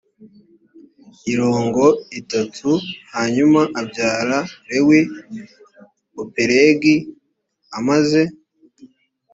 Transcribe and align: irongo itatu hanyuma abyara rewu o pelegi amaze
irongo 1.31 1.85
itatu 2.19 2.69
hanyuma 3.13 3.61
abyara 3.79 4.39
rewu 4.69 4.97
o 6.21 6.23
pelegi 6.33 6.95
amaze 7.77 8.21